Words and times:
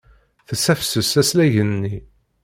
Tessafses 0.47 1.11
aslagen-nni. 1.21 1.97